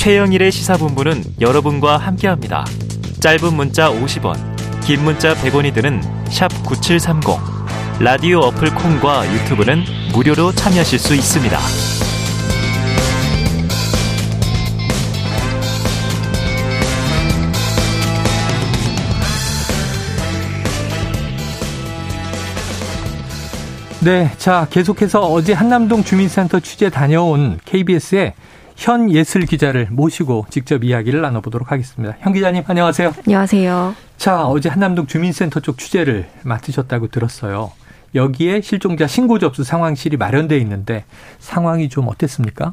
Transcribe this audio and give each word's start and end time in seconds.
최영일의 0.00 0.50
시사본부는 0.50 1.22
여러분과 1.42 1.98
함께합니다. 1.98 2.64
짧은 3.20 3.52
문자 3.52 3.90
50원, 3.90 4.34
긴 4.80 5.04
문자 5.04 5.34
100원이 5.34 5.74
드는 5.74 6.00
9730. 6.64 7.38
라디오 8.00 8.38
어플 8.38 8.74
콩과 8.76 9.30
유튜브는 9.30 9.84
무료로 10.14 10.52
참여하실 10.52 10.98
수 10.98 11.14
있습니다. 11.14 11.58
네, 24.02 24.32
자 24.38 24.66
계속해서 24.70 25.20
어제 25.20 25.52
한남동 25.52 26.04
주민센터 26.04 26.60
취재 26.60 26.88
다녀온 26.88 27.60
KBS의 27.66 28.32
현 28.80 29.10
예슬 29.10 29.42
기자를 29.42 29.88
모시고 29.90 30.46
직접 30.48 30.84
이야기를 30.84 31.20
나눠보도록 31.20 31.70
하겠습니다. 31.70 32.16
현 32.20 32.32
기자님 32.32 32.64
안녕하세요. 32.66 33.12
안녕하세요. 33.26 33.94
자 34.16 34.46
어제 34.46 34.70
한남동 34.70 35.06
주민센터 35.06 35.60
쪽 35.60 35.76
취재를 35.76 36.26
맡으셨다고 36.44 37.08
들었어요. 37.08 37.72
여기에 38.14 38.62
실종자 38.62 39.06
신고 39.06 39.38
접수 39.38 39.64
상황실이 39.64 40.16
마련돼 40.16 40.56
있는데 40.56 41.04
상황이 41.38 41.90
좀 41.90 42.08
어땠습니까? 42.08 42.72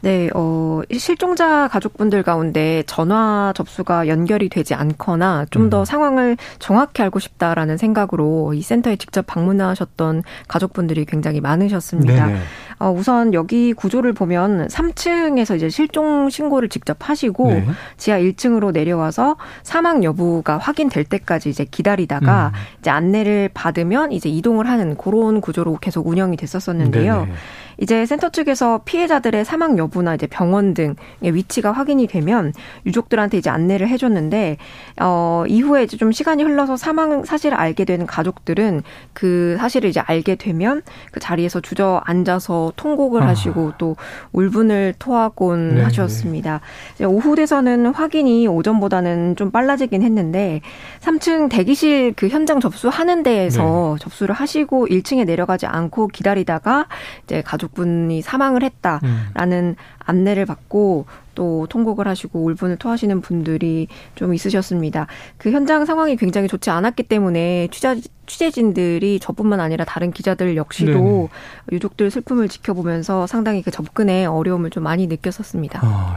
네, 0.00 0.28
어, 0.34 0.82
실종자 0.98 1.68
가족분들 1.68 2.22
가운데 2.22 2.82
전화 2.86 3.52
접수가 3.56 4.08
연결이 4.08 4.48
되지 4.48 4.74
않거나 4.74 5.46
좀더 5.50 5.80
음. 5.80 5.84
상황을 5.84 6.36
정확히 6.58 7.02
알고 7.02 7.18
싶다라는 7.18 7.76
생각으로 7.76 8.54
이 8.54 8.62
센터에 8.62 8.96
직접 8.96 9.26
방문하셨던 9.26 10.22
가족분들이 10.48 11.06
굉장히 11.06 11.40
많으셨습니다. 11.40 12.26
네네. 12.26 12.38
어, 12.78 12.90
우선 12.90 13.32
여기 13.32 13.72
구조를 13.72 14.12
보면 14.12 14.68
3층에서 14.68 15.56
이제 15.56 15.68
실종 15.68 16.28
신고를 16.28 16.68
직접 16.68 16.96
하시고 17.00 17.48
네. 17.48 17.66
지하 17.96 18.18
1층으로 18.18 18.72
내려와서 18.72 19.36
사망 19.62 20.04
여부가 20.04 20.58
확인될 20.58 21.04
때까지 21.04 21.48
이제 21.48 21.64
기다리다가 21.64 22.52
음. 22.54 22.58
이제 22.80 22.90
안내를 22.90 23.50
받으면 23.54 24.12
이제 24.12 24.28
이동을 24.28 24.68
하는 24.68 24.96
그런 24.96 25.40
구조로 25.40 25.78
계속 25.80 26.06
운영이 26.06 26.36
됐었었는데요. 26.36 27.20
네네. 27.20 27.32
이제 27.78 28.06
센터 28.06 28.30
측에서 28.30 28.82
피해자들의 28.84 29.44
사망 29.44 29.76
여부나 29.78 30.14
이제 30.14 30.26
병원 30.26 30.72
등의 30.74 30.96
위치가 31.22 31.72
확인이 31.72 32.06
되면 32.06 32.52
유족들한테 32.86 33.38
이제 33.38 33.50
안내를 33.50 33.88
해줬는데 33.88 34.56
어 35.00 35.44
이후에 35.46 35.84
이제 35.84 35.96
좀 35.96 36.12
시간이 36.12 36.42
흘러서 36.42 36.76
사망 36.76 37.24
사실을 37.24 37.56
알게 37.58 37.84
되는 37.84 38.06
가족들은 38.06 38.82
그 39.12 39.56
사실을 39.58 39.90
이제 39.90 40.00
알게 40.00 40.36
되면 40.36 40.82
그 41.12 41.20
자리에서 41.20 41.60
주저앉아서 41.60 42.65
통곡을 42.76 43.22
아. 43.22 43.28
하시고 43.28 43.74
또 43.78 43.96
울분을 44.32 44.94
토하곤 44.98 45.76
네 45.76 45.82
하셨습니다. 45.82 46.60
오후 47.06 47.36
돼서는 47.36 47.86
확인이 47.86 48.48
오전보다는 48.48 49.36
좀 49.36 49.50
빨라지긴 49.50 50.02
했는데 50.02 50.60
3층 51.00 51.50
대기실 51.50 52.14
그 52.16 52.28
현장 52.28 52.58
접수하는 52.60 53.22
데에서 53.22 53.96
네. 53.98 54.02
접수를 54.02 54.34
하시고 54.34 54.86
1층에 54.86 55.24
내려가지 55.24 55.66
않고 55.66 56.08
기다리다가 56.08 56.86
이제 57.24 57.42
가족 57.42 57.66
가족분이 57.66 58.22
사망을 58.22 58.62
했다라는 58.62 59.04
음. 59.44 59.74
안내를 60.00 60.46
받고 60.46 61.06
또 61.36 61.68
통곡을 61.68 62.08
하시고 62.08 62.44
울분을 62.44 62.78
토하시는 62.78 63.20
분들이 63.20 63.86
좀 64.16 64.34
있으셨습니다. 64.34 65.06
그 65.38 65.52
현장 65.52 65.84
상황이 65.84 66.16
굉장히 66.16 66.48
좋지 66.48 66.70
않았기 66.70 67.04
때문에 67.04 67.68
취재, 67.70 68.00
취재진들이 68.26 69.20
저뿐만 69.20 69.60
아니라 69.60 69.84
다른 69.84 70.10
기자들 70.10 70.56
역시도 70.56 70.92
네네. 70.92 71.28
유족들 71.70 72.10
슬픔을 72.10 72.48
지켜보면서 72.48 73.28
상당히 73.28 73.62
그 73.62 73.70
접근에 73.70 74.26
어려움을 74.26 74.70
좀 74.70 74.82
많이 74.82 75.06
느꼈었습니다. 75.06 75.80
어, 75.84 76.16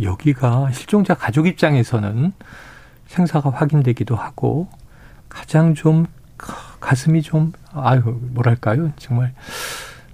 여기가 0.00 0.70
실종자 0.70 1.14
가족 1.14 1.48
입장에서는 1.48 2.32
생사가 3.08 3.50
확인되기도 3.50 4.14
하고 4.14 4.68
가장 5.28 5.74
좀 5.74 6.06
가슴이 6.36 7.22
좀 7.22 7.52
아유 7.72 8.02
뭐랄까요 8.04 8.92
정말 8.96 9.34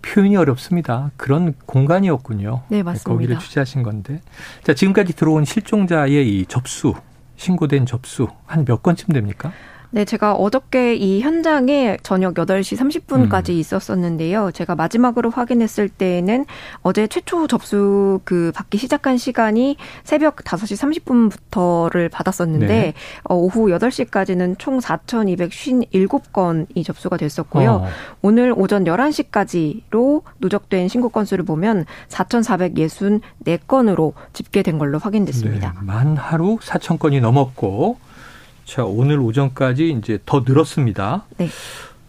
표현이 0.04 0.37
어렵습니다. 0.37 1.10
그런 1.16 1.54
공간이었군요. 1.66 2.62
네, 2.69 2.82
맞습니다. 2.82 3.10
거기를 3.10 3.38
취재하신 3.38 3.82
건데. 3.82 4.20
자, 4.62 4.75
지금까지 4.75 5.15
들어온 5.15 5.44
실종자의 5.44 6.28
이 6.41 6.47
접수, 6.47 6.94
신고된 7.37 7.87
접수 7.87 8.28
한 8.47 8.65
몇 8.65 8.82
건쯤 8.82 9.09
됩니까? 9.12 9.53
네, 9.94 10.05
제가 10.05 10.34
어저께 10.34 10.97
이 10.97 11.21
현장에 11.21 11.99
저녁 12.03 12.34
8시 12.34 12.77
30분까지 12.77 13.50
음. 13.50 13.55
있었었는데요. 13.55 14.50
제가 14.50 14.75
마지막으로 14.75 15.31
확인했을 15.31 15.88
때는 15.88 16.47
어제 16.82 17.06
최초 17.06 17.47
접수 17.47 18.19
그 18.25 18.50
받기 18.56 18.77
시작한 18.77 19.16
시간이 19.16 19.77
새벽 20.03 20.38
5시 20.38 21.04
30분부터를 21.04 22.10
받았었는데 22.10 22.66
네. 22.66 22.93
어, 23.22 23.37
오후 23.37 23.69
8시까지는 23.69 24.59
총 24.59 24.81
4,257건이 24.81 26.84
접수가 26.84 27.16
됐었고요. 27.16 27.71
어. 27.71 27.87
오늘 28.21 28.53
오전 28.56 28.83
11시까지로 28.83 30.22
누적된 30.41 30.88
신고 30.88 31.09
건수를 31.09 31.44
보면 31.44 31.84
4,464건으로 32.09 34.15
집계된 34.33 34.78
걸로 34.78 34.99
확인됐습니다. 34.99 35.72
네, 35.72 35.87
만 35.87 36.16
하루 36.16 36.56
4천 36.56 36.99
건이 36.99 37.21
넘었고 37.21 37.99
자, 38.64 38.84
오늘 38.84 39.20
오전까지 39.20 39.91
이제 39.91 40.19
더 40.25 40.42
늘었습니다. 40.47 41.25
네. 41.38 41.48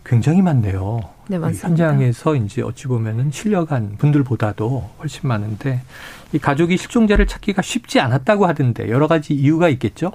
굉장히 0.06 0.42
많네요. 0.42 1.02
네, 1.28 1.38
맞습니다. 1.38 1.68
현장에서 1.68 2.36
이제 2.36 2.62
어찌 2.62 2.88
보면은 2.88 3.32
실려간 3.32 3.96
분들보다도 3.98 4.92
훨씬 5.00 5.28
많은데 5.28 5.82
이 6.32 6.38
가족이 6.38 6.78
실종자를 6.78 7.26
찾기가 7.26 7.62
쉽지 7.64 8.00
않았다고 8.00 8.46
하던데 8.46 8.90
여러 8.90 9.08
가지 9.08 9.34
이유가 9.34 9.68
있겠죠? 9.70 10.12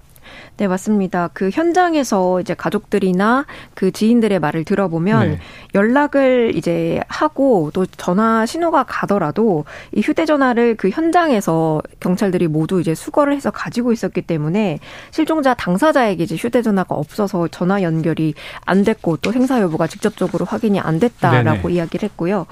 네, 0.56 0.68
맞습니다. 0.68 1.30
그 1.32 1.50
현장에서 1.50 2.40
이제 2.40 2.54
가족들이나 2.54 3.46
그 3.74 3.90
지인들의 3.90 4.38
말을 4.38 4.64
들어보면 4.64 5.30
네. 5.30 5.38
연락을 5.74 6.52
이제 6.54 7.00
하고 7.08 7.70
또 7.72 7.86
전화 7.86 8.44
신호가 8.44 8.84
가더라도 8.84 9.64
이 9.92 10.00
휴대전화를 10.00 10.76
그 10.76 10.90
현장에서 10.90 11.82
경찰들이 12.00 12.48
모두 12.48 12.80
이제 12.80 12.94
수거를 12.94 13.34
해서 13.34 13.50
가지고 13.50 13.92
있었기 13.92 14.22
때문에 14.22 14.78
실종자 15.10 15.54
당사자에게 15.54 16.24
이제 16.24 16.36
휴대전화가 16.36 16.94
없어서 16.94 17.48
전화 17.48 17.82
연결이 17.82 18.34
안 18.66 18.84
됐고 18.84 19.18
또 19.18 19.32
생사 19.32 19.60
여부가 19.60 19.86
직접적으로 19.86 20.44
확인이 20.44 20.78
안 20.78 20.98
됐다라고 20.98 21.62
네네. 21.62 21.74
이야기를 21.74 22.08
했고요. 22.10 22.46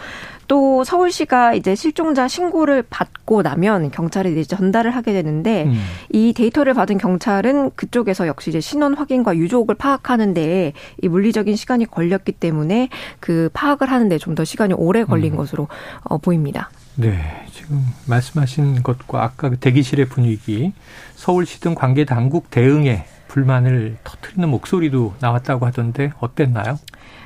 또 0.48 0.82
서울시가 0.82 1.52
이제 1.54 1.74
실종자 1.74 2.26
신고를 2.26 2.82
받고 2.88 3.42
나면 3.42 3.90
경찰에 3.90 4.32
이제 4.32 4.44
전달을 4.44 4.90
하게 4.90 5.12
되는데 5.12 5.64
음. 5.64 5.78
이 6.10 6.32
데이터를 6.32 6.72
받은 6.72 6.96
경찰은 6.96 7.72
그쪽에서 7.76 8.26
역시 8.26 8.48
이제 8.50 8.60
신원 8.60 8.94
확인과 8.94 9.36
유족을 9.36 9.74
파악하는 9.74 10.32
데에 10.32 10.72
이 11.02 11.08
물리적인 11.08 11.54
시간이 11.54 11.84
걸렸기 11.86 12.32
때문에 12.32 12.88
그 13.20 13.50
파악을 13.52 13.90
하는데 13.90 14.16
좀 14.16 14.38
더 14.38 14.44
시간이 14.44 14.72
오래 14.74 15.02
걸린 15.02 15.32
음. 15.32 15.36
것으로 15.36 15.66
어, 16.04 16.18
보입니다. 16.18 16.70
네, 16.94 17.44
지금 17.50 17.84
말씀하신 18.06 18.84
것과 18.84 19.24
아까 19.24 19.50
그 19.50 19.58
대기실의 19.58 20.06
분위기, 20.06 20.72
서울시 21.16 21.60
등 21.60 21.74
관계 21.74 22.04
당국 22.04 22.48
대응에 22.50 23.04
불만을 23.26 23.98
터트리는 24.04 24.48
목소리도 24.48 25.14
나왔다고 25.20 25.66
하던데 25.66 26.12
어땠나요? 26.20 26.78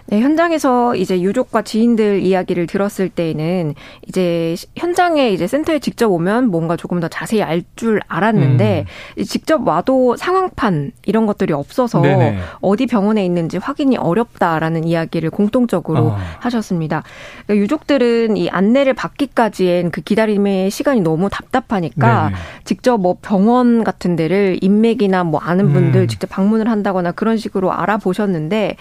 네, 0.06 0.20
현장에서 0.20 0.94
이제 0.96 1.20
유족과 1.20 1.62
지인들 1.62 2.20
이야기를 2.22 2.66
들었을 2.66 3.08
때에는 3.08 3.74
이제 4.08 4.56
현장에 4.76 5.30
이제 5.30 5.46
센터에 5.46 5.78
직접 5.78 6.10
오면 6.10 6.50
뭔가 6.50 6.76
조금 6.76 7.00
더 7.00 7.08
자세히 7.08 7.42
알 7.42 7.62
줄 7.76 8.00
알았는데 8.08 8.84
음. 9.18 9.24
직접 9.24 9.66
와도 9.66 10.16
상황판 10.16 10.92
이런 11.06 11.26
것들이 11.26 11.52
없어서 11.52 12.00
네네. 12.02 12.38
어디 12.60 12.86
병원에 12.86 13.24
있는지 13.24 13.56
확인이 13.56 13.96
어렵다라는 13.96 14.84
이야기를 14.84 15.30
공통적으로 15.30 16.08
어. 16.08 16.18
하셨습니다. 16.40 17.02
그러니까 17.46 17.62
유족들은 17.62 18.36
이 18.36 18.50
안내를 18.50 18.94
받기까지엔 18.94 19.90
그 19.90 20.00
기다림의 20.02 20.70
시간이 20.70 21.00
너무 21.00 21.30
답답하니까 21.30 22.24
네네. 22.24 22.36
직접 22.64 22.98
뭐 22.98 23.16
병원 23.22 23.84
같은 23.84 24.16
데를 24.16 24.58
인맥이나 24.60 25.24
뭐 25.24 25.40
아는 25.40 25.72
분들 25.72 26.02
음. 26.02 26.08
직접 26.08 26.28
방문을 26.28 26.68
한다거나 26.68 27.12
그런 27.12 27.36
식으로 27.38 27.72
알아보셨는데 27.72 28.76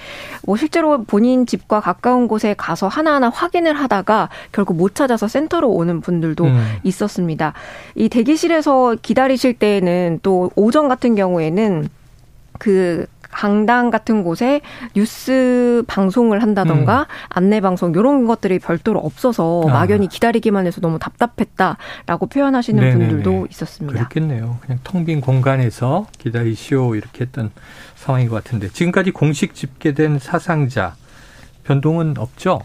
뭐 0.46 0.58
실제로 0.58 1.04
본인 1.12 1.46
집과 1.46 1.82
가까운 1.82 2.30
곳에 2.30 2.56
가서 2.58 2.88
하나하나 2.88 3.28
확인을 3.28 3.74
하다가 3.74 4.30
결국 4.54 4.78
못 4.78 4.96
찾아서 4.96 5.28
센터로 5.28 5.70
오는 5.70 6.00
분들도 6.00 6.46
음. 6.46 6.78
있었습니다. 6.84 7.52
이 7.96 8.08
대기실에서 8.08 8.96
기다리실 9.02 9.56
때에는 9.56 10.22
또 10.24 10.52
오전 10.56 10.88
같은 10.88 11.16
경우에는 11.16 11.90
그 12.60 13.08
강당 13.42 13.90
같은 13.90 14.22
곳에 14.22 14.62
뉴스 14.96 15.84
방송을 15.88 16.44
한다던가 16.44 17.00
음. 17.00 17.06
안내 17.30 17.60
방송 17.60 17.92
이런 17.92 18.28
것들이 18.28 18.60
별도로 18.60 19.00
없어서 19.00 19.64
아. 19.68 19.74
막연히 19.74 20.08
기다리기만 20.08 20.68
해서 20.68 20.80
너무 20.80 21.00
답답했다라고 21.00 22.28
표현하시는 22.28 22.84
네네네. 22.84 23.08
분들도 23.08 23.48
있었습니다. 23.50 23.98
그렇겠네요. 23.98 24.60
그냥 24.62 24.80
텅 24.84 25.02
빈 25.06 25.22
공간에서 25.22 26.06
기다리시오 26.20 26.94
이렇게 26.94 27.22
했던 27.22 27.50
상황인 27.96 28.30
것 28.30 28.36
같은데 28.44 28.70
지금까지 28.70 29.10
공식 29.10 29.56
집계된 29.56 30.20
사상자 30.20 30.94
변동은 31.64 32.20
없죠? 32.20 32.62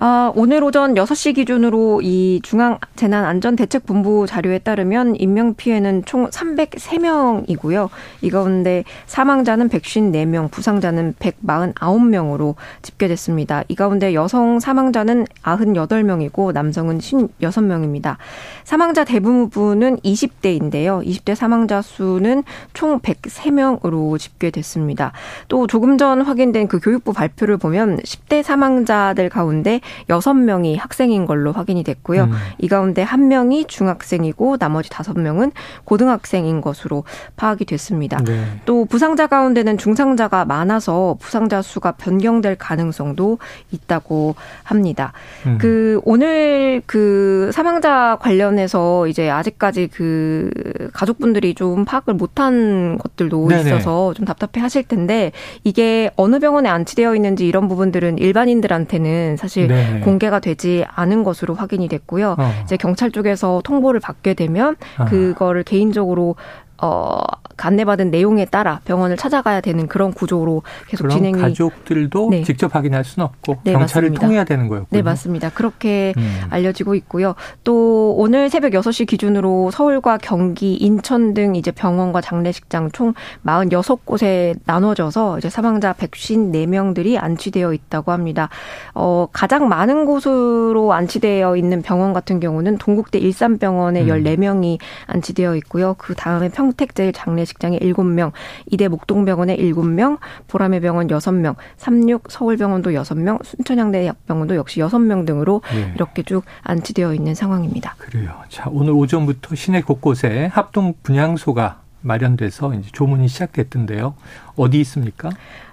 아, 0.00 0.30
오늘 0.36 0.62
오전 0.62 0.94
6시 0.94 1.34
기준으로 1.34 2.02
이 2.04 2.38
중앙재난안전대책본부 2.44 4.26
자료에 4.28 4.60
따르면 4.60 5.16
인명피해는 5.16 6.04
총 6.04 6.30
303명이고요. 6.30 7.88
이 8.22 8.30
가운데 8.30 8.84
사망자는 9.06 9.68
154명, 9.68 10.52
부상자는 10.52 11.14
149명으로 11.18 12.54
집계됐습니다. 12.82 13.64
이 13.66 13.74
가운데 13.74 14.14
여성 14.14 14.60
사망자는 14.60 15.26
98명이고 15.42 16.52
남성은 16.52 16.98
56명입니다. 16.98 18.18
사망자 18.62 19.02
대부분은 19.02 19.96
20대인데요. 19.96 21.04
20대 21.04 21.34
사망자 21.34 21.82
수는 21.82 22.44
총 22.72 23.00
103명으로 23.00 24.16
집계됐습니다. 24.16 25.10
또 25.48 25.66
조금 25.66 25.98
전 25.98 26.20
확인된 26.22 26.68
그 26.68 26.78
교육부 26.78 27.12
발표를 27.12 27.56
보면 27.56 27.96
10대 27.96 28.44
사망자들 28.44 29.28
가운데 29.28 29.80
6명이 30.08 30.78
학생인 30.78 31.26
걸로 31.26 31.52
확인이 31.52 31.84
됐고요. 31.84 32.24
음. 32.24 32.32
이 32.58 32.68
가운데 32.68 33.04
1명이 33.04 33.68
중학생이고 33.68 34.56
나머지 34.58 34.90
5명은 34.90 35.52
고등학생인 35.84 36.60
것으로 36.60 37.04
파악이 37.36 37.64
됐습니다. 37.64 38.18
네. 38.24 38.44
또 38.64 38.84
부상자 38.84 39.26
가운데는 39.26 39.78
중상자가 39.78 40.44
많아서 40.44 41.16
부상자 41.20 41.62
수가 41.62 41.92
변경될 41.92 42.56
가능성도 42.56 43.38
있다고 43.70 44.34
합니다. 44.62 45.12
음. 45.46 45.58
그 45.58 46.00
오늘 46.04 46.82
그 46.86 47.50
사망자 47.52 48.18
관련해서 48.20 49.06
이제 49.08 49.30
아직까지 49.30 49.88
그 49.88 50.50
가족분들이 50.92 51.54
좀 51.54 51.84
파악을 51.84 52.14
못한 52.14 52.98
것들도 52.98 53.48
네네. 53.48 53.62
있어서 53.62 54.14
좀 54.14 54.24
답답해 54.24 54.62
하실 54.62 54.82
텐데 54.82 55.32
이게 55.64 56.10
어느 56.16 56.38
병원에 56.38 56.68
안치되어 56.68 57.14
있는지 57.14 57.46
이런 57.46 57.68
부분들은 57.68 58.18
일반인들한테는 58.18 59.36
사실 59.36 59.68
네. 59.68 59.77
네. 59.78 60.00
공개가 60.00 60.40
되지 60.40 60.84
않은 60.88 61.24
것으로 61.24 61.54
확인이 61.54 61.88
됐고요. 61.88 62.36
어. 62.38 62.50
이제 62.64 62.76
경찰 62.76 63.10
쪽에서 63.10 63.60
통보를 63.64 64.00
받게 64.00 64.34
되면 64.34 64.76
아. 64.96 65.04
그거를 65.06 65.62
개인적으로 65.62 66.36
어, 66.80 67.20
안내받은 67.56 68.10
내용에 68.10 68.44
따라 68.44 68.80
병원을 68.84 69.16
찾아가야 69.16 69.60
되는 69.60 69.88
그런 69.88 70.12
구조로 70.12 70.62
계속 70.86 71.08
진행이 71.08 71.40
가족들도 71.40 72.28
네. 72.30 72.42
직접 72.44 72.74
확인할 72.74 73.04
수는 73.04 73.26
없고 73.26 73.58
네, 73.64 73.72
경찰을 73.72 74.10
맞습니다. 74.10 74.26
통해야 74.26 74.44
되는 74.44 74.68
거였고요. 74.68 74.88
네, 74.90 75.02
맞습니다. 75.02 75.50
그렇게 75.50 76.14
음. 76.16 76.40
알려지고 76.50 76.94
있고요. 76.94 77.34
또 77.64 78.14
오늘 78.16 78.48
새벽 78.48 78.72
6시 78.72 79.06
기준으로 79.06 79.70
서울과 79.72 80.18
경기, 80.18 80.74
인천 80.74 81.34
등 81.34 81.56
이제 81.56 81.70
병원과 81.70 82.20
장례식장 82.20 82.90
총 82.92 83.14
46곳에 83.44 84.56
나눠져서 84.64 85.38
이제 85.38 85.50
사망자 85.50 85.92
154명들이 85.92 87.20
안치되어 87.20 87.72
있다고 87.72 88.12
합니다. 88.12 88.48
어, 88.94 89.26
가장 89.32 89.68
많은 89.68 90.04
곳으로 90.04 90.92
안치되어 90.92 91.56
있는 91.56 91.82
병원 91.82 92.12
같은 92.12 92.40
경우는 92.40 92.78
동국대 92.78 93.18
일산병원에 93.18 94.02
음. 94.02 94.06
14명이 94.06 94.78
안치되어 95.06 95.56
있고요. 95.56 95.94
그 95.98 96.14
다음에 96.14 96.48
평 96.48 96.67
평택제일 96.68 97.12
장례식장에 97.12 97.78
7명, 97.78 98.32
이대 98.66 98.88
목동병원에 98.88 99.56
7명, 99.56 100.18
보라매 100.46 100.80
병원 100.80 101.08
6명, 101.08 101.56
36 101.76 102.24
서울병원도 102.30 102.90
6명, 102.90 103.42
순천향대 103.44 104.06
약병원도 104.06 104.56
역시 104.56 104.80
6명 104.80 105.26
등으로 105.26 105.62
네. 105.72 105.92
이렇게 105.94 106.22
쭉 106.22 106.44
안치되어 106.62 107.14
있는 107.14 107.34
상황입니다. 107.34 107.94
그래요. 107.98 108.34
자, 108.48 108.68
오늘 108.70 108.92
오전부터 108.92 109.54
시내 109.54 109.82
곳곳에 109.82 110.50
합동 110.52 110.94
분향소가 111.02 111.80
마련돼서 112.00 112.74
이제 112.74 112.88
조문이 112.92 113.28
시작됐던데요. 113.28 114.14
어디 114.56 114.80
있습니까? 114.80 115.30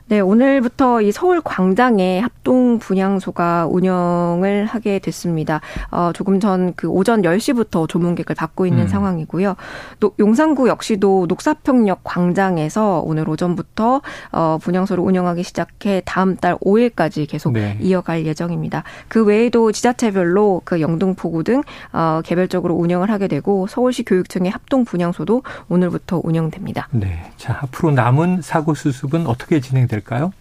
네, 0.08 0.20
오늘부터 0.20 1.02
이 1.02 1.12
서울 1.12 1.42
광장에 1.42 2.20
합동 2.20 2.78
분향소가 2.78 3.66
운영을 3.68 4.66
하게 4.68 5.00
됐습니다. 5.00 5.62
어, 5.90 6.12
조금 6.14 6.40
전 6.40 6.76
그 6.76 6.88
오전 6.88 7.22
10시부터 7.22 7.88
조문객을 7.88 8.36
받고 8.36 8.66
있는 8.66 8.84
음. 8.84 8.88
상황이고요. 8.88 9.56
또 10.00 10.14
용산구 10.20 10.68
역시도 10.68 11.26
녹사평역 11.28 12.02
광장에서 12.04 13.02
오늘 13.06 13.28
오전부터 13.30 14.02
어, 14.32 14.58
분향소를 14.62 15.04
운영하기 15.04 15.44
시작해 15.44 16.02
다음 16.06 16.36
달 16.36 16.56
5일까지 16.58 17.28
계속 17.28 17.54
네. 17.54 17.78
이어갈 17.82 18.26
예정입니다. 18.26 18.84
그 19.08 19.24
외에도 19.24 19.72
지자체별로 19.72 20.62
그 20.66 20.82
영등포구 20.82 21.44
등 21.44 21.62
어, 21.94 22.22
개별적으로 22.24 22.76
운영을 22.76 23.10
하게 23.10 23.28
되고 23.28 23.68
서울시 23.68 24.04
교육청의 24.04 24.52
합동 24.52 24.86
분향소도 24.86 25.44
오늘부터 25.70 26.22
운영됩니다. 26.24 26.88
네. 26.92 27.32
자, 27.38 27.60
앞으로 27.62 27.92
남은 27.92 28.42
사고 28.42 28.74
수습은 28.74 29.28
어떻게 29.28 29.60
진행됩니까? 29.60 29.95
될까요? 29.96 30.32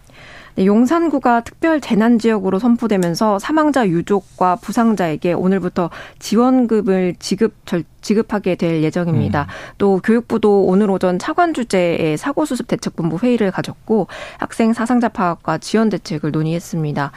네, 0.56 0.66
용산구가 0.66 1.40
특별 1.42 1.80
재난 1.80 2.18
지역으로 2.18 2.58
선포되면서 2.60 3.38
사망자 3.40 3.88
유족과 3.88 4.56
부상자에게 4.56 5.32
오늘부터 5.32 5.90
지원금을 6.20 7.16
지급 7.18 7.54
절, 7.64 7.84
지급하게 8.04 8.54
될 8.54 8.82
예정입니다. 8.82 9.42
음. 9.42 9.74
또 9.78 10.00
교육부도 10.04 10.66
오늘 10.66 10.90
오전 10.90 11.18
차관 11.18 11.54
주제의 11.54 12.16
사고 12.16 12.44
수습 12.44 12.68
대책본부 12.68 13.18
회의를 13.22 13.50
가졌고 13.50 14.06
학생 14.38 14.72
사상자 14.72 15.08
파악과 15.08 15.58
지원 15.58 15.88
대책을 15.88 16.30
논의했습니다. 16.30 17.10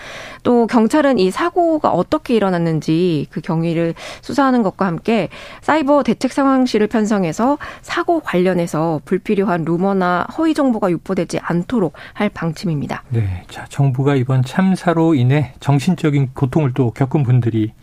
또 0.43 0.65
경찰은 0.65 1.19
이 1.19 1.29
사고가 1.29 1.91
어떻게 1.91 2.35
일어났는지 2.35 3.27
그 3.29 3.41
경위를 3.41 3.93
수사하는 4.21 4.63
것과 4.63 4.87
함께 4.87 5.29
사이버 5.61 6.03
대책 6.03 6.31
상황실을 6.31 6.87
편성해서 6.87 7.57
사고 7.81 8.21
관련해서 8.21 9.01
불필요한 9.05 9.65
루머나 9.65 10.27
허위 10.37 10.53
정보가 10.53 10.89
유포되지 10.89 11.39
않도록 11.41 11.93
할 12.13 12.29
방침입니다. 12.29 13.03
네. 13.09 13.43
자, 13.49 13.65
정부가 13.69 14.15
이번 14.15 14.43
참사로 14.43 15.13
인해 15.15 15.53
정신적인 15.59 16.31
고통을 16.33 16.73
또 16.73 16.91
겪은 16.91 17.23
분들이 17.23 17.73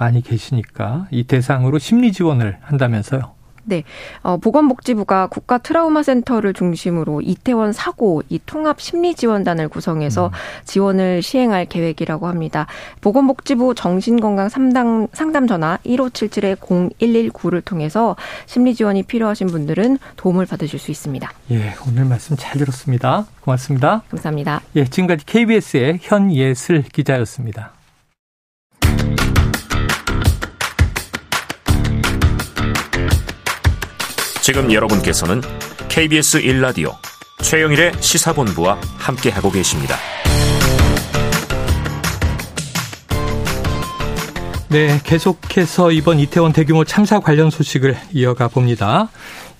많이 0.00 0.22
계시니까 0.22 1.06
이 1.10 1.24
대상으로 1.24 1.78
심리 1.78 2.10
지원을 2.10 2.56
한다면서요. 2.62 3.34
네. 3.64 3.84
어, 4.22 4.38
보건복지부가 4.38 5.26
국가 5.26 5.58
트라우마 5.58 6.02
센터를 6.02 6.54
중심으로 6.54 7.20
이태원 7.20 7.74
사고 7.74 8.22
이 8.30 8.40
통합 8.46 8.80
심리 8.80 9.14
지원단을 9.14 9.68
구성해서 9.68 10.28
음. 10.28 10.32
지원을 10.64 11.20
시행할 11.20 11.66
계획이라고 11.66 12.26
합니다. 12.26 12.66
보건복지부 13.02 13.74
정신건강 13.74 14.48
상담, 14.48 15.06
상담 15.12 15.46
전화 15.46 15.78
1577-0119를 15.84 17.62
통해서 17.62 18.16
심리 18.46 18.74
지원이 18.74 19.02
필요하신 19.02 19.48
분들은 19.48 19.98
도움을 20.16 20.46
받으실 20.46 20.78
수 20.78 20.90
있습니다. 20.90 21.30
예, 21.50 21.74
오늘 21.86 22.06
말씀 22.06 22.36
잘 22.38 22.56
들었습니다. 22.56 23.26
고맙습니다. 23.42 24.02
감사합니다. 24.08 24.62
예, 24.76 24.86
지금까지 24.86 25.26
KBS의 25.26 25.98
현예슬 26.00 26.82
기자였습니다. 26.82 27.74
지금 34.52 34.72
여러분께서는 34.72 35.42
KBS 35.88 36.42
1라디오 36.42 36.96
최영일의 37.40 37.92
시사본부와 38.00 38.80
함께하고 38.98 39.48
계십니다. 39.48 39.94
네, 44.70 44.98
계속해서 45.04 45.92
이번 45.92 46.18
이태원 46.18 46.52
대규모 46.52 46.82
참사 46.84 47.20
관련 47.20 47.48
소식을 47.50 47.96
이어가 48.12 48.48
봅니다. 48.48 49.08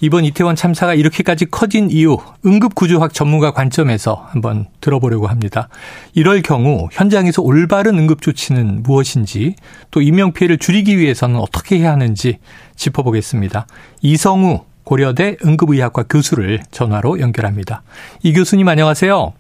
이번 0.01 0.25
이태원 0.25 0.57
참사가 0.57 0.95
이렇게까지 0.95 1.47
커진 1.47 1.89
이유 1.91 2.17
응급구조학 2.45 3.15
전문가 3.15 3.53
관점에서 3.53 4.27
한번 4.31 4.67
들어보려고 4.81 5.29
합니다. 5.29 5.69
이럴 6.15 6.43
경우 6.43 6.89
현장에서 6.91 7.43
올바른 7.43 7.97
응급 7.97 8.23
조치는 8.23 8.83
무엇인지 8.83 9.55
또 9.93 10.01
인명피해를 10.03 10.59
줄이기 10.59 10.99
위해서는 10.99 11.37
어떻게 11.37 11.79
해야 11.79 11.93
하는지 11.93 12.39
짚어보겠습니다. 12.75 13.69
이성우 14.03 14.70
고려대 14.85 15.37
응급의학과 15.45 16.05
교수를 16.09 16.61
전화로 16.71 17.21
연결합니다. 17.21 17.83
이 18.23 18.33
교수님 18.33 18.69
안녕하세요. 18.69 19.33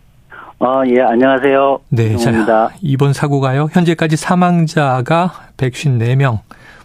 아, 0.62 0.82
예, 0.86 1.00
안녕하세요. 1.00 1.78
네, 1.88 2.16
자, 2.18 2.70
이번 2.82 3.14
사고가요. 3.14 3.68
현재까지 3.72 4.16
사망자가 4.16 5.32
154명, 5.56 6.40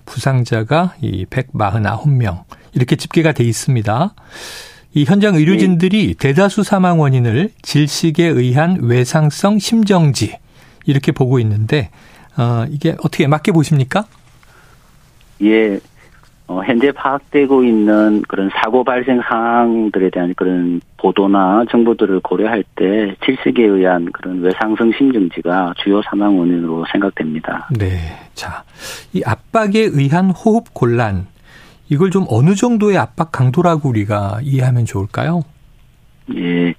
부상자가 0.05 0.93
이 1.01 1.25
149명 1.25 2.43
이렇게 2.73 2.95
집계가 2.95 3.33
돼 3.33 3.43
있습니다. 3.43 4.13
이 4.93 5.03
현장 5.03 5.35
의료진들이 5.35 6.07
네. 6.07 6.13
대다수 6.17 6.63
사망 6.63 7.01
원인을 7.01 7.51
질식에 7.61 8.23
의한 8.25 8.77
외상성 8.81 9.59
심정지 9.59 10.37
이렇게 10.85 11.11
보고 11.11 11.37
있는데 11.39 11.89
어, 12.37 12.65
이게 12.69 12.95
어떻게 12.99 13.27
맞게 13.27 13.51
보십니까? 13.51 14.05
예, 15.43 15.79
어, 16.47 16.61
현재 16.63 16.91
파악되고 16.91 17.63
있는 17.63 18.21
그런 18.27 18.49
사고 18.61 18.83
발생 18.83 19.19
상황들에 19.21 20.11
대한 20.11 20.33
그런 20.35 20.79
보도나 20.97 21.65
정보들을 21.71 22.19
고려할 22.19 22.63
때 22.75 23.15
질식에 23.25 23.63
의한 23.63 24.11
그런 24.11 24.41
외상성 24.41 24.91
심정지가 24.97 25.73
주요 25.77 26.01
사망 26.03 26.37
원인으로 26.37 26.85
생각됩니다. 26.91 27.67
네. 27.71 27.97
자, 28.35 28.63
이 29.13 29.23
압박에 29.25 29.79
의한 29.91 30.29
호흡 30.29 30.73
곤란, 30.73 31.25
이걸 31.89 32.11
좀 32.11 32.25
어느 32.29 32.53
정도의 32.53 32.97
압박 32.97 33.31
강도라고 33.31 33.89
우리가 33.89 34.39
이해하면 34.43 34.85
좋을까요? 34.85 35.41
예. 36.35 36.73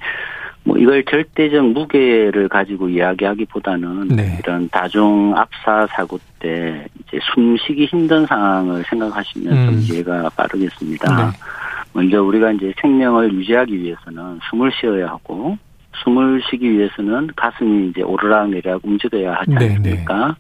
뭐 0.67 0.77
이걸 0.77 1.05
절대적 1.05 1.65
무게를 1.65 2.49
가지고 2.49 2.89
이야기하기보다는 2.89 4.09
네. 4.09 4.37
이런 4.41 4.69
다중 4.69 5.33
압사 5.37 5.87
사고 5.93 6.19
때 6.41 6.85
이제 7.01 7.21
숨쉬기 7.33 7.87
힘든 7.87 8.27
상황을 8.27 8.83
생각하시면 8.89 9.53
음. 9.53 9.67
좀 9.67 9.79
이해가 9.79 10.29
빠르겠습니다. 10.31 11.17
네. 11.17 11.39
먼저 11.93 12.21
우리가 12.21 12.51
이제 12.51 12.75
생명을 12.81 13.33
유지하기 13.33 13.81
위해서는 13.81 14.41
숨을 14.51 14.73
쉬어야 14.73 15.07
하고 15.07 15.57
숨을 16.03 16.43
쉬기 16.51 16.73
위해서는 16.73 17.29
가슴이 17.37 17.91
이제 17.91 18.03
오르락내리락 18.03 18.81
움직여야 18.85 19.35
하지 19.35 19.53
네, 19.53 19.59
네. 19.69 19.75
않습니까? 19.77 20.27
네. 20.27 20.35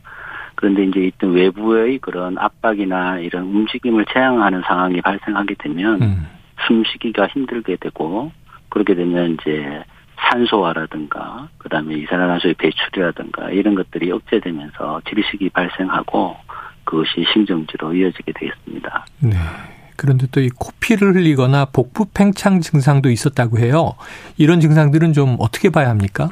그런데 0.56 0.84
이제 0.84 1.00
있던 1.06 1.34
외부의 1.34 1.98
그런 1.98 2.36
압박이나 2.36 3.20
이런 3.20 3.44
움직임을 3.44 4.06
제한하는 4.12 4.62
상황이 4.66 5.00
발생하게 5.00 5.54
되면 5.58 6.02
음. 6.02 6.26
숨쉬기가 6.66 7.28
힘들게 7.28 7.76
되고 7.76 8.32
그렇게 8.68 8.94
되면 8.94 9.36
이제 9.40 9.84
산소화라든가 10.30 11.48
그다음에 11.58 11.94
이산화탄소의 11.96 12.54
배출이라든가 12.54 13.50
이런 13.50 13.74
것들이 13.74 14.10
억제되면서 14.12 15.00
질식이 15.08 15.50
발생하고 15.50 16.36
그것이 16.84 17.24
심정지로 17.32 17.94
이어지게 17.94 18.32
되겠습니다. 18.32 19.06
네. 19.20 19.30
그런데 19.96 20.26
또 20.30 20.40
이 20.40 20.48
코피를 20.50 21.14
흘리거나 21.14 21.66
복부 21.66 22.06
팽창 22.12 22.60
증상도 22.60 23.10
있었다고 23.10 23.58
해요. 23.58 23.94
이런 24.36 24.60
증상들은 24.60 25.12
좀 25.14 25.36
어떻게 25.38 25.70
봐야 25.70 25.88
합니까? 25.88 26.28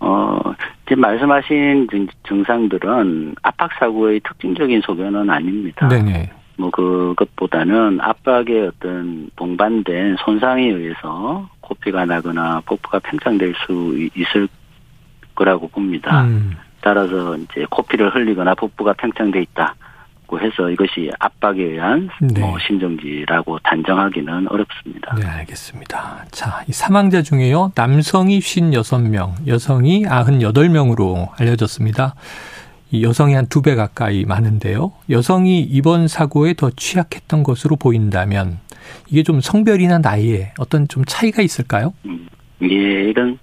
어, 0.00 0.40
지금 0.88 1.02
말씀하신 1.02 1.86
증상들은 2.26 3.36
압박 3.42 3.70
사고의 3.78 4.20
특징적인 4.20 4.80
소견은 4.80 5.30
아닙니다. 5.30 5.88
네네. 5.88 6.30
뭐 6.58 6.70
그것보다는 6.70 8.00
압박의 8.00 8.66
어떤 8.66 9.30
동반된 9.36 10.16
손상에 10.24 10.68
의해서 10.68 11.48
코피가 11.70 12.04
나거나 12.04 12.62
복부가 12.66 12.98
팽창될 12.98 13.54
수 13.66 13.96
있을 14.16 14.48
거라고 15.34 15.68
봅니다. 15.68 16.22
음. 16.24 16.56
따라서 16.80 17.36
이제 17.36 17.64
코피를 17.70 18.14
흘리거나 18.14 18.54
복부가 18.54 18.92
팽창돼 18.94 19.40
있다. 19.42 19.74
해서 20.40 20.70
이것이 20.70 21.10
압박에 21.18 21.60
의한 21.60 22.08
네. 22.20 22.38
뭐 22.40 22.56
심정지라고 22.60 23.58
단정하기는 23.64 24.46
어렵습니다. 24.48 25.16
네, 25.16 25.26
알겠습니다. 25.26 26.24
자, 26.30 26.62
이 26.68 26.72
사망자 26.72 27.20
중에요. 27.20 27.72
남성이 27.74 28.38
56명, 28.38 29.48
여성이 29.48 30.04
98명으로 30.04 31.30
알려졌습니다. 31.40 32.14
이 32.92 33.02
여성이 33.02 33.34
한 33.34 33.46
두 33.48 33.60
배 33.60 33.74
가까이 33.74 34.24
많은데요. 34.24 34.92
여성이 35.10 35.62
이번 35.62 36.06
사고에 36.06 36.54
더 36.54 36.70
취약했던 36.70 37.42
것으로 37.42 37.74
보인다면 37.74 38.60
이게 39.08 39.22
좀 39.22 39.40
성별이나 39.40 39.98
나이에 39.98 40.52
어떤 40.58 40.88
좀 40.88 41.04
차이가 41.06 41.42
있을까요? 41.42 41.92
음, 42.04 42.26
예, 42.62 42.66
이런 42.66 43.38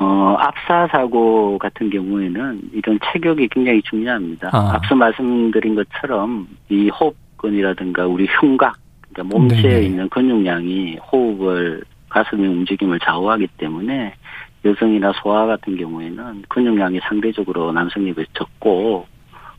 어, 0.00 0.34
압사 0.38 0.88
사고 0.90 1.58
같은 1.58 1.90
경우에는 1.90 2.70
이런 2.72 2.98
체격이 3.12 3.48
굉장히 3.48 3.82
중요합니다. 3.82 4.48
아. 4.52 4.72
앞서 4.74 4.94
말씀드린 4.94 5.74
것처럼 5.74 6.48
이 6.70 6.88
호흡근이라든가 6.88 8.06
우리 8.06 8.26
흉곽, 8.26 8.76
그러니까 9.12 9.36
몸체에 9.36 9.60
네네. 9.60 9.82
있는 9.82 10.08
근육량이 10.08 10.96
호흡을 10.96 11.82
가슴의 12.08 12.48
움직임을 12.48 12.98
좌우하기 13.00 13.48
때문에 13.58 14.14
여성이나 14.64 15.12
소아 15.22 15.46
같은 15.46 15.76
경우에는 15.76 16.44
근육량이 16.48 17.00
상대적으로 17.02 17.72
남성에 17.72 18.12
비해 18.12 18.26
적고 18.34 19.06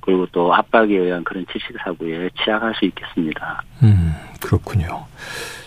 그리고 0.02 0.26
또 0.32 0.54
압박에 0.54 0.96
의한 0.96 1.24
그런 1.24 1.46
질식 1.52 1.76
사고에 1.84 2.30
취약할 2.44 2.74
수 2.76 2.86
있겠습니다. 2.86 3.64
음, 3.84 4.14
그렇군요. 4.40 5.06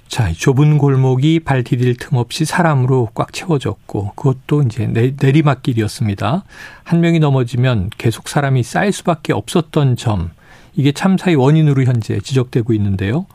자, 0.08 0.30
좁은 0.32 0.78
골목이 0.78 1.40
발 1.40 1.64
디딜 1.64 1.96
틈 1.96 2.18
없이 2.18 2.44
사람으로 2.44 3.10
꽉 3.14 3.32
채워졌고 3.32 4.12
그것도 4.14 4.62
이제 4.62 4.86
내리막길이었습니다. 5.20 6.44
한 6.84 7.00
명이 7.00 7.18
넘어지면 7.18 7.90
계속 7.96 8.28
사람이 8.28 8.62
쌓일 8.62 8.92
수밖에 8.92 9.32
없었던 9.32 9.96
점 9.96 10.30
이게 10.76 10.92
참사의 10.92 11.36
원인으로 11.36 11.82
현재 11.84 12.18
지적되고 12.20 12.72
있는데요. 12.74 13.26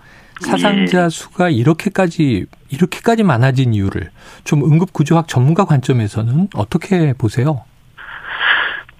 사상자 0.41 1.03
네. 1.03 1.09
수가 1.09 1.49
이렇게까지 1.49 2.45
이렇게까지 2.69 3.23
많아진 3.23 3.73
이유를 3.73 4.11
좀 4.45 4.63
응급 4.63 4.93
구조학 4.93 5.27
전문가 5.27 5.65
관점에서는 5.65 6.49
어떻게 6.55 7.13
보세요? 7.13 7.63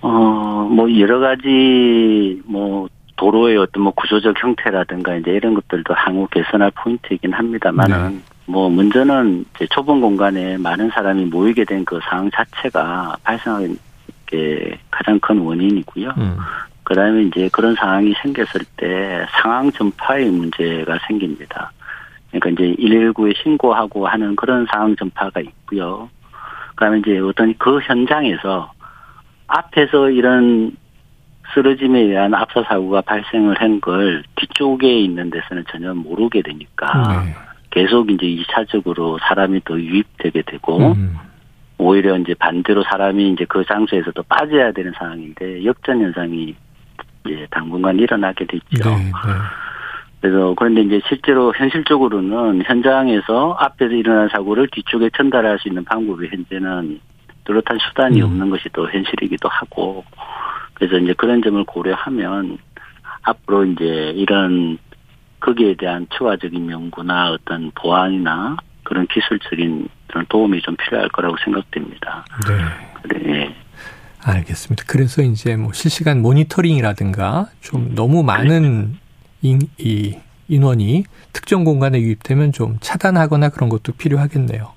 어, 0.02 0.68
뭐 0.72 0.98
여러 1.00 1.20
가지 1.20 2.42
뭐 2.46 2.88
도로의 3.18 3.58
어떤 3.58 3.84
뭐 3.84 3.94
구조적 3.94 4.42
형태라든가 4.42 5.16
이제 5.18 5.32
이런 5.32 5.54
것들도 5.54 5.94
향후 5.94 6.28
개선할 6.32 6.72
포인트이긴 6.72 7.34
합니다만은 7.34 8.10
네. 8.10 8.20
뭐 8.46 8.70
문제는 8.70 9.46
이제 9.56 9.68
좁은 9.70 10.00
공간에 10.00 10.58
많은 10.58 10.90
사람이 10.90 11.26
모이게 11.26 11.66
된 11.66 11.84
그 11.84 12.00
상황 12.04 12.30
자체가 12.32 13.18
발생하게 13.24 14.80
가장 14.90 15.20
큰 15.20 15.40
원인이고요. 15.40 16.10
음. 16.18 16.38
그다음에 16.84 17.24
이제 17.24 17.50
그런 17.52 17.76
상황이 17.76 18.14
생겼을 18.22 18.66
때 18.78 19.26
상황 19.42 19.72
전파의 19.72 20.30
문제가 20.30 20.98
생깁니다. 21.08 21.72
그러니까 22.32 22.50
이제 22.50 22.76
119에 22.82 23.36
신고하고 23.44 24.08
하는 24.08 24.36
그런 24.36 24.66
상황 24.72 24.96
전파가 24.96 25.40
있고요. 25.42 26.10
그다음에 26.76 27.00
이제 27.00 27.20
어떤 27.20 27.54
그 27.58 27.80
현장에서 27.82 28.72
앞에서 29.50 30.10
이런 30.10 30.76
쓰러짐에 31.54 32.00
의한 32.00 32.34
압사 32.34 32.64
사고가 32.64 33.02
발생을 33.02 33.60
한 33.60 33.80
걸 33.82 34.24
뒤쪽에 34.36 35.00
있는 35.00 35.30
데서는 35.30 35.64
전혀 35.72 35.94
모르게 35.94 36.42
되니까 36.42 37.24
네. 37.26 37.34
계속 37.72 38.12
이제 38.12 38.26
이차적으로 38.28 39.18
사람이 39.20 39.62
더 39.64 39.80
유입되게 39.80 40.44
되고 40.44 40.94
음. 40.94 41.16
오히려 41.78 42.18
이제 42.18 42.34
반대로 42.36 42.84
사람이 42.84 43.32
이제 43.32 43.46
그 43.48 43.64
장소에서 43.66 44.12
도 44.12 44.22
빠져야 44.24 44.72
되는 44.74 44.92
상황인데 44.98 45.64
역전 45.64 46.02
현상이 46.02 46.54
이제 47.26 47.48
당분간 47.52 47.98
일어나게 47.98 48.46
됐죠. 48.46 48.90
네, 48.90 48.96
네. 48.98 49.12
그래서 50.22 50.54
그런데 50.58 50.82
이제 50.82 51.00
실제로 51.08 51.54
현실적으로는 51.56 52.64
현장에서 52.66 53.56
앞에서 53.60 53.94
일어난 53.94 54.28
사고를 54.30 54.68
뒤쪽에 54.72 55.10
전달할 55.16 55.58
수 55.60 55.70
있는 55.70 55.86
방법이 55.86 56.28
현재는 56.28 57.00
뚜렷한 57.46 57.80
수단이 57.90 58.22
음. 58.22 58.26
없는 58.26 58.50
것이 58.50 58.70
또 58.74 58.90
현실이기도 58.90 59.50
하고 59.50 60.06
그래서 60.74 60.98
이제 60.98 61.14
그런 61.14 61.42
점을 61.42 61.62
고려하면 61.64 62.58
앞으로 63.24 63.66
이제 63.66 64.14
이런 64.16 64.78
거기에 65.40 65.76
대한 65.76 66.08
추가적인 66.16 66.70
연구나 66.70 67.32
어떤 67.32 67.72
보완이나 67.76 68.58
그런 68.84 69.08
기술적인 69.08 69.88
그런 70.08 70.26
도움이 70.30 70.62
좀 70.62 70.76
필요할 70.76 71.10
거라고 71.10 71.38
생각됩니다. 71.44 72.26
네. 72.48 73.10
그래. 73.10 73.56
알겠습니다. 74.22 74.84
그래서 74.88 75.22
이제 75.22 75.56
뭐 75.56 75.72
실시간 75.74 76.22
모니터링이라든가 76.22 77.48
좀 77.62 77.94
너무 77.96 78.24
많은 78.24 78.98
인, 79.42 79.62
이 79.78 80.18
인원이 80.50 81.06
특정 81.32 81.64
공간에 81.64 82.02
유입되면 82.02 82.52
좀 82.52 82.78
차단하거나 82.82 83.50
그런 83.50 83.70
것도 83.70 83.94
필요하겠네요. 83.94 84.74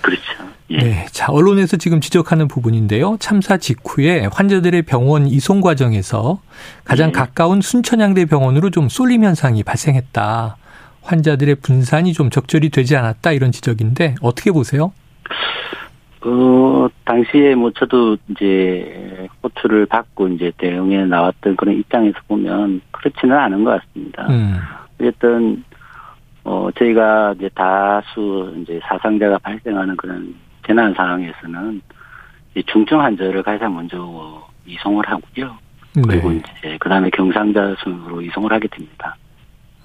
그렇죠. 0.00 0.35
예. 0.70 0.78
네. 0.78 1.06
자, 1.12 1.30
언론에서 1.30 1.76
지금 1.76 2.00
지적하는 2.00 2.48
부분인데요. 2.48 3.16
참사 3.20 3.56
직후에 3.56 4.26
환자들의 4.32 4.82
병원 4.82 5.26
이송 5.26 5.60
과정에서 5.60 6.40
가장 6.84 7.08
예. 7.08 7.12
가까운 7.12 7.60
순천향대 7.60 8.24
병원으로 8.26 8.70
좀 8.70 8.88
쏠림 8.88 9.24
현상이 9.24 9.62
발생했다. 9.62 10.56
환자들의 11.02 11.56
분산이 11.56 12.12
좀 12.12 12.30
적절히 12.30 12.68
되지 12.68 12.96
않았다 12.96 13.30
이런 13.32 13.52
지적인데 13.52 14.16
어떻게 14.22 14.50
보세요? 14.50 14.92
어, 16.22 16.88
당시에 17.04 17.54
뭐 17.54 17.70
저도 17.70 18.16
이제 18.30 19.28
호투를 19.42 19.86
받고 19.86 20.28
이제 20.28 20.50
대응에 20.58 21.04
나왔던 21.04 21.54
그런 21.54 21.76
입장에서 21.76 22.18
보면 22.26 22.80
그렇지는 22.90 23.36
않은 23.36 23.62
것 23.62 23.80
같습니다. 23.80 24.26
음. 24.28 24.56
어쨌든 25.00 25.62
어 26.42 26.68
저희가 26.76 27.34
이제 27.36 27.48
다수 27.54 28.54
이제 28.62 28.80
사상자가 28.88 29.38
발생하는 29.38 29.96
그런 29.96 30.34
재난 30.66 30.92
상황에서는 30.94 31.80
중증 32.66 33.00
환자를 33.00 33.42
가장 33.42 33.74
먼저 33.74 34.46
이송을 34.66 35.04
하고요. 35.06 35.58
네. 35.94 36.02
그리고 36.06 36.32
이제 36.32 36.76
그 36.80 36.88
다음에 36.88 37.10
경상자 37.10 37.74
순으로 37.82 38.20
이송을 38.22 38.52
하게 38.52 38.68
됩니다. 38.68 39.16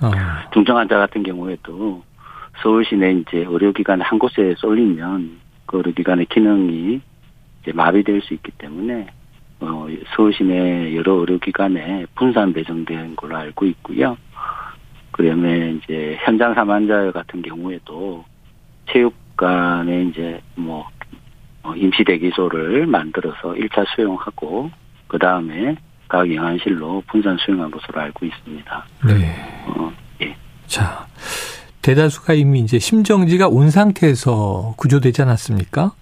어. 0.01 0.11
중증 0.53 0.75
환자 0.75 0.97
같은 0.97 1.23
경우에도 1.23 2.03
서울 2.61 2.83
시내 2.85 3.13
이제 3.13 3.45
의료기관 3.47 4.01
한 4.01 4.19
곳에 4.19 4.55
쏠리면 4.57 5.39
그 5.65 5.77
의료기관의 5.77 6.25
기능이 6.25 7.01
이제 7.61 7.71
마비될 7.73 8.21
수 8.21 8.33
있기 8.33 8.51
때문에 8.57 9.07
어, 9.59 9.87
서울 10.15 10.33
시내 10.33 10.95
여러 10.95 11.13
의료기관에 11.13 12.07
분산 12.15 12.51
배정된 12.51 13.15
걸로 13.15 13.37
알고 13.37 13.65
있고요. 13.67 14.17
그다음에 15.11 15.73
이제 15.73 16.17
현장 16.21 16.53
사망자 16.53 17.11
같은 17.11 17.41
경우에도 17.41 18.25
체육 18.91 19.13
간에 19.41 20.03
이제 20.03 20.39
뭐 20.55 20.87
어, 21.63 21.73
임시 21.75 22.03
대기소를 22.03 22.85
만들어서 22.85 23.53
1차 23.53 23.85
수용하고 23.95 24.69
그 25.07 25.17
다음에 25.17 25.75
각 26.07 26.31
영안실로 26.33 27.03
분산 27.07 27.37
수용한 27.37 27.71
것으로 27.71 28.01
알고 28.01 28.25
있습니다. 28.25 28.85
네. 29.07 29.63
어, 29.65 29.91
예. 30.21 30.35
자, 30.67 31.07
대다수가 31.81 32.33
이미 32.33 32.59
이제 32.59 32.77
심정지가 32.77 33.47
온 33.47 33.71
상태에서 33.71 34.75
구조되지 34.77 35.23
않았습니까? 35.23 35.93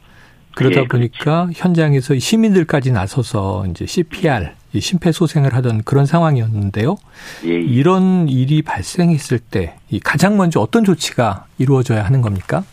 그러다 0.55 0.81
예, 0.81 0.87
보니까 0.87 1.45
그렇죠. 1.45 1.51
현장에서 1.55 2.19
시민들까지 2.19 2.91
나서서 2.91 3.65
이제 3.69 3.85
CPR 3.85 4.51
심폐소생을 4.77 5.53
하던 5.55 5.83
그런 5.83 6.05
상황이었는데요. 6.05 6.97
예, 7.45 7.49
예. 7.51 7.59
이런 7.59 8.27
일이 8.27 8.61
발생했을 8.61 9.39
때 9.39 9.75
가장 10.03 10.37
먼저 10.37 10.59
어떤 10.59 10.83
조치가 10.83 11.45
이루어져야 11.57 12.03
하는 12.03 12.21
겁니까? 12.21 12.63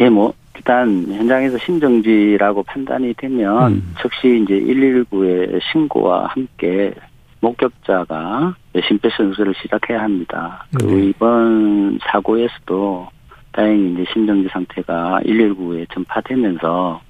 예, 0.00 0.08
뭐 0.08 0.32
일단 0.56 1.06
현장에서 1.08 1.58
심정지라고 1.58 2.62
판단이 2.64 3.14
되면 3.14 3.72
음. 3.72 3.94
즉시 4.02 4.42
이제 4.42 4.54
119의 4.54 5.60
신고와 5.72 6.26
함께 6.26 6.92
목격자가 7.40 8.54
심폐소생술을 8.86 9.54
시작해야 9.62 10.02
합니다. 10.02 10.66
그리고 10.76 10.92
네. 10.92 11.06
이번 11.06 11.98
사고에서도 12.02 13.08
다행히 13.52 13.92
이제 13.92 14.04
심정지 14.12 14.48
상태가 14.48 15.20
119에 15.24 15.86
전파되면서 15.92 17.00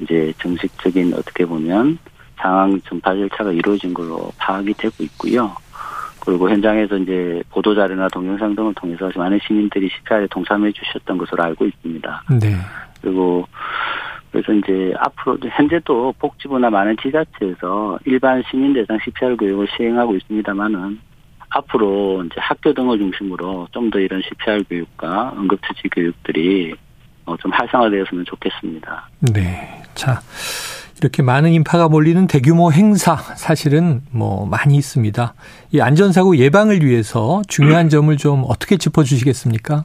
이제 0.00 0.32
정식적인 0.38 1.14
어떻게 1.14 1.44
보면 1.44 1.98
상황 2.36 2.80
전파 2.82 3.14
절차가 3.14 3.52
이루어진 3.52 3.92
걸로 3.92 4.30
파악이 4.38 4.74
되고 4.74 4.94
있고요. 5.00 5.54
그리고 6.20 6.50
현장에서 6.50 6.96
이제 6.98 7.42
보도 7.50 7.74
자료나 7.74 8.08
동영상 8.08 8.54
등을 8.54 8.74
통해서 8.74 9.10
많은 9.16 9.38
시민들이 9.46 9.88
CPR에 9.88 10.26
동참해 10.30 10.70
주셨던 10.72 11.18
것으로 11.18 11.42
알고 11.44 11.66
있습니다. 11.66 12.22
네. 12.40 12.56
그리고 13.00 13.46
그래서 14.30 14.52
이제 14.52 14.94
앞으로 14.98 15.38
현재도 15.50 16.14
복지부나 16.18 16.70
많은 16.70 16.96
지자체에서 17.02 17.98
일반 18.04 18.42
시민 18.50 18.72
대상 18.72 18.98
CPR 19.04 19.36
교육을 19.36 19.66
시행하고 19.76 20.14
있습니다만은 20.16 21.00
앞으로 21.48 22.22
이제 22.24 22.36
학교 22.38 22.72
등을 22.72 22.98
중심으로 22.98 23.66
좀 23.72 23.90
더 23.90 23.98
이런 23.98 24.22
CPR 24.22 24.62
교육과 24.68 25.34
응급처치 25.36 25.88
교육들이 25.88 26.74
어, 27.26 27.36
좀 27.38 27.50
활성화되었으면 27.50 28.24
좋겠습니다. 28.24 29.08
네. 29.34 29.82
자, 29.94 30.20
이렇게 31.00 31.22
많은 31.22 31.52
인파가 31.52 31.88
몰리는 31.88 32.26
대규모 32.26 32.70
행사 32.72 33.16
사실은 33.16 34.02
뭐 34.12 34.46
많이 34.46 34.76
있습니다. 34.76 35.34
이 35.72 35.80
안전사고 35.80 36.36
예방을 36.36 36.82
위해서 36.82 37.40
중요한 37.48 37.88
점을 37.90 38.14
좀 38.18 38.44
어떻게 38.46 38.76
짚어주시겠습니까? 38.76 39.84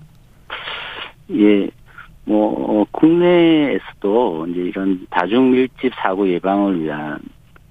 예, 1.31 1.69
뭐 2.25 2.81
어, 2.81 2.85
국내에서도 2.91 4.47
이제 4.49 4.59
이런 4.59 5.07
다중 5.09 5.51
밀집 5.51 5.93
사고 5.95 6.27
예방을 6.27 6.83
위한 6.83 7.19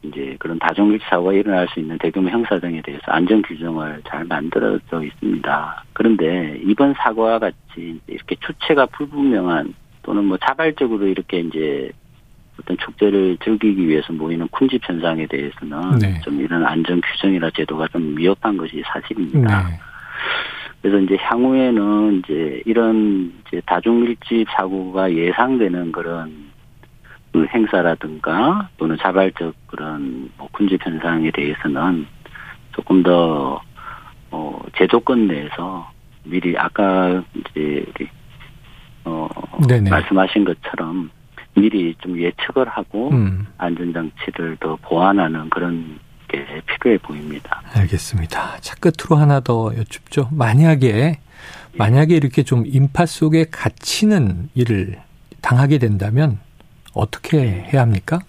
이제 0.02 0.36
그런 0.38 0.58
다중 0.58 0.88
밀집 0.88 1.06
사고가 1.08 1.34
일어날 1.34 1.68
수 1.68 1.80
있는 1.80 1.98
대규모 1.98 2.30
행사 2.30 2.58
등에 2.58 2.80
대해서 2.82 3.02
안전 3.06 3.42
규정을 3.42 4.02
잘 4.08 4.24
만들어져 4.24 5.02
있습니다. 5.02 5.84
그런데 5.92 6.58
이번 6.62 6.94
사고와 6.94 7.38
같이 7.38 8.00
이렇게 8.06 8.36
주체가 8.40 8.86
불분명한 8.86 9.74
또는 10.02 10.24
뭐 10.24 10.38
자발적으로 10.38 11.06
이렇게 11.06 11.40
이제 11.40 11.90
어떤 12.60 12.76
축제를 12.78 13.36
즐기기 13.42 13.88
위해서 13.88 14.12
모이는 14.12 14.48
쿤집 14.48 14.80
현상에 14.82 15.26
대해서는 15.26 15.98
네. 15.98 16.20
좀 16.22 16.40
이런 16.40 16.64
안전 16.64 17.00
규정이나 17.00 17.50
제도가 17.50 17.88
좀 17.88 18.14
미흡한 18.14 18.56
것이 18.56 18.82
사실입니다. 18.86 19.68
네. 19.68 19.80
그래서 20.80 20.98
이제 20.98 21.16
향후에는 21.18 22.18
이제 22.18 22.62
이런 22.66 23.32
이제 23.46 23.60
다중 23.66 24.02
밀집 24.02 24.46
사고가 24.56 25.12
예상되는 25.12 25.92
그런 25.92 26.52
그 27.32 27.46
행사라든가 27.46 28.68
또는 28.76 28.96
자발적 29.00 29.54
그런 29.66 30.30
뭐 30.36 30.48
군집 30.52 30.84
현상에 30.86 31.30
대해서는 31.30 32.06
조금 32.72 33.02
더 33.02 33.60
어, 34.30 34.60
제도권 34.76 35.26
내에서 35.26 35.90
미리 36.24 36.56
아까 36.56 37.22
이제 37.34 37.84
어 39.04 39.28
네네. 39.66 39.90
말씀하신 39.90 40.44
것처럼 40.44 41.10
미리 41.56 41.94
좀 41.98 42.18
예측을 42.20 42.68
하고 42.68 43.10
음. 43.10 43.46
안전장치를 43.58 44.56
더 44.60 44.76
보완하는 44.82 45.48
그런 45.50 45.98
게 46.28 46.44
필요해 46.66 46.98
보입니다. 46.98 47.62
알겠습니다. 47.74 48.58
자, 48.60 48.74
끝으로 48.80 49.20
하나 49.20 49.40
더 49.40 49.72
여쭙죠. 49.76 50.28
만약에, 50.32 50.88
예. 50.88 51.18
만약에 51.76 52.14
이렇게 52.16 52.42
좀 52.42 52.64
인파 52.66 53.06
속에 53.06 53.46
갇히는 53.50 54.48
일을 54.54 54.98
당하게 55.42 55.78
된다면 55.78 56.38
어떻게 56.94 57.38
해야 57.72 57.82
합니까? 57.82 58.20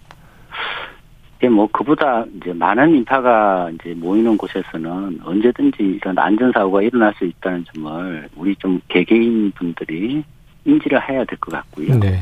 예, 1.44 1.50
뭐, 1.50 1.68
그보다 1.72 2.26
이제 2.38 2.54
많은 2.54 2.96
인파가 2.96 3.70
이제 3.72 3.94
모이는 3.96 4.38
곳에서는 4.38 5.20
언제든지 5.24 5.84
이런 5.84 6.18
안전 6.18 6.52
사고가 6.52 6.82
일어날 6.82 7.14
수 7.16 7.26
있다는 7.26 7.66
점을 7.74 8.30
우리 8.36 8.56
좀 8.56 8.80
개개인 8.88 9.52
분들이 9.52 10.24
인지를 10.66 11.08
해야 11.10 11.24
될 11.26 11.38
것 11.40 11.52
같고요. 11.52 12.00
네. 12.00 12.20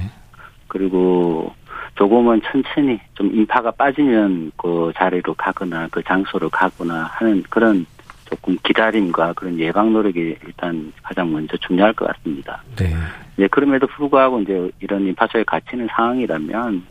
그리고 0.73 1.53
조금은 1.95 2.41
천천히 2.43 2.99
좀 3.13 3.27
인파가 3.33 3.69
빠지면 3.71 4.51
그 4.57 4.91
자리로 4.95 5.36
가거나 5.36 5.88
그 5.91 6.01
장소로 6.03 6.49
가거나 6.49 7.03
하는 7.13 7.43
그런 7.49 7.86
조금 8.25 8.57
기다림과 8.63 9.33
그런 9.33 9.59
예방 9.59 9.93
노력이 9.93 10.38
일단 10.43 10.91
가장 11.03 11.31
먼저 11.31 11.55
중요할 11.57 11.93
것 11.93 12.07
같습니다. 12.07 12.63
네. 12.75 12.91
네 13.36 13.47
그럼에도 13.47 13.86
불구하고 13.86 14.41
이제 14.41 14.71
이런 14.79 15.05
인파소에 15.05 15.43
갇히는 15.43 15.88
상황이라면 15.91 16.83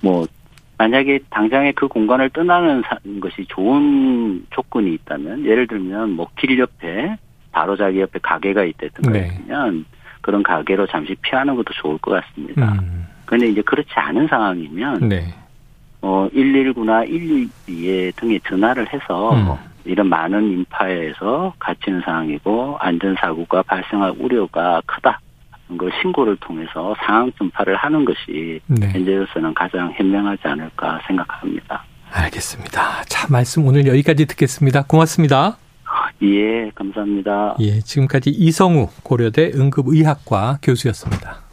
뭐 0.00 0.26
만약에 0.78 1.18
당장에 1.30 1.72
그 1.72 1.88
공간을 1.88 2.30
떠나는 2.30 2.84
것이 3.20 3.44
좋은 3.48 4.46
조건이 4.50 4.94
있다면 4.94 5.44
예를 5.44 5.66
들면 5.66 6.10
뭐 6.12 6.28
길 6.36 6.56
옆에 6.60 7.16
바로 7.50 7.76
자기 7.76 8.00
옆에 8.00 8.20
가게가 8.22 8.62
있다든가 8.62 9.10
네. 9.10 9.36
면 9.48 9.84
그런 10.20 10.44
가게로 10.44 10.86
잠시 10.86 11.16
피하는 11.22 11.56
것도 11.56 11.72
좋을 11.74 11.98
것 11.98 12.12
같습니다. 12.12 12.74
음. 12.74 13.07
그런데 13.28 13.48
이제 13.48 13.60
그렇지 13.60 13.90
않은 13.94 14.26
상황이면 14.26 15.06
네. 15.06 15.34
어 16.00 16.26
119나 16.34 17.06
112에 17.06 18.16
등에 18.16 18.40
전화를 18.48 18.90
해서 18.90 19.34
음. 19.34 19.54
이런 19.84 20.08
많은 20.08 20.50
인파에서 20.50 21.52
갇히는 21.58 22.00
상황이고 22.06 22.78
안전사고가 22.80 23.62
발생할 23.64 24.14
우려가 24.18 24.80
크다. 24.86 25.20
걸 25.76 25.92
신고를 26.00 26.38
통해서 26.40 26.96
상황 27.04 27.30
전파를 27.32 27.76
하는 27.76 28.02
것이 28.06 28.58
네. 28.66 28.88
현재로서는 28.88 29.52
가장 29.52 29.92
현명하지 29.92 30.48
않을까 30.48 30.98
생각합니다. 31.06 31.84
알겠습니다. 32.10 33.04
자, 33.04 33.28
말씀 33.30 33.66
오늘 33.66 33.86
여기까지 33.86 34.24
듣겠습니다. 34.24 34.84
고맙습니다. 34.84 35.58
예, 36.22 36.70
감사합니다. 36.74 37.56
예, 37.60 37.80
지금까지 37.80 38.30
이성우 38.30 38.88
고려대 39.02 39.52
응급의학과 39.54 40.60
교수였습니다. 40.62 41.47